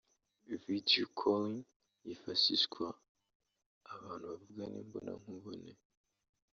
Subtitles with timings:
[0.65, 1.59] Video calling
[2.05, 2.85] yifashishwa
[3.93, 5.71] abantu bavugana imbona nkubone